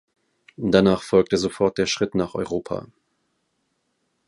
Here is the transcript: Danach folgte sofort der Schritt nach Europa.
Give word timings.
Danach 0.57 1.03
folgte 1.03 1.37
sofort 1.37 1.77
der 1.77 1.85
Schritt 1.85 2.15
nach 2.15 2.33
Europa. 2.33 2.87